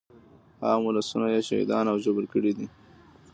عام 0.65 0.81
ولسونه 0.85 1.27
يې 1.33 1.41
شهیدان 1.49 1.85
او 1.91 1.97
ژوبل 2.03 2.25
کړي 2.33 2.51
دي. 2.57 2.67